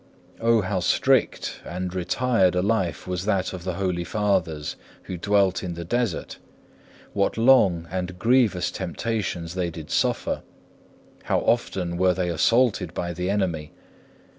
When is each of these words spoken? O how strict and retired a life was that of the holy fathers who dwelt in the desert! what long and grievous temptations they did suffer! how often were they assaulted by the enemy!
O 0.39 0.61
how 0.61 0.79
strict 0.79 1.59
and 1.63 1.93
retired 1.93 2.55
a 2.55 2.63
life 2.63 3.05
was 3.05 3.25
that 3.25 3.53
of 3.53 3.63
the 3.63 3.75
holy 3.75 4.03
fathers 4.03 4.75
who 5.03 5.15
dwelt 5.15 5.61
in 5.63 5.75
the 5.75 5.85
desert! 5.85 6.39
what 7.13 7.37
long 7.37 7.87
and 7.91 8.17
grievous 8.17 8.71
temptations 8.71 9.53
they 9.53 9.69
did 9.69 9.91
suffer! 9.91 10.41
how 11.25 11.41
often 11.41 11.97
were 11.97 12.15
they 12.15 12.29
assaulted 12.29 12.95
by 12.95 13.13
the 13.13 13.29
enemy! 13.29 13.73